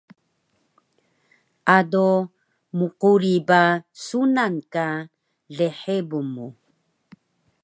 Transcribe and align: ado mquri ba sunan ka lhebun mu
ado 1.77 2.09
mquri 2.77 3.35
ba 3.47 3.63
sunan 4.05 4.55
ka 4.73 4.87
lhebun 5.57 6.27
mu 6.33 6.47